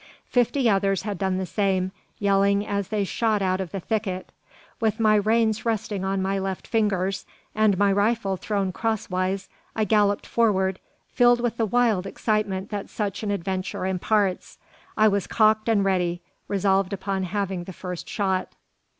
Fifty 0.25 0.67
others 0.67 1.03
had 1.03 1.19
done 1.19 1.37
the 1.37 1.45
same, 1.45 1.91
yelling 2.17 2.65
as 2.65 2.87
they 2.87 3.03
shot 3.03 3.39
out 3.43 3.61
of 3.61 3.69
the 3.71 3.79
thicket. 3.79 4.31
With 4.79 4.99
my 4.99 5.13
reins 5.13 5.63
resting 5.63 6.03
on 6.03 6.23
my 6.23 6.39
left 6.39 6.65
fingers, 6.65 7.23
and 7.53 7.77
my 7.77 7.91
rifle 7.91 8.35
thrown 8.35 8.71
crosswise, 8.71 9.47
I 9.75 9.83
galloped 9.83 10.25
forward, 10.25 10.79
filled 11.13 11.39
with 11.39 11.57
the 11.57 11.67
wild 11.67 12.07
excitement 12.07 12.71
that 12.71 12.89
such 12.89 13.21
an 13.21 13.29
adventure 13.29 13.85
imparts. 13.85 14.57
I 14.97 15.07
was 15.07 15.27
cocked 15.27 15.69
and 15.69 15.85
ready, 15.85 16.23
resolved 16.47 16.93
upon 16.93 17.21
having 17.25 17.65
the 17.65 17.71
first 17.71 18.09
shot. 18.09 18.53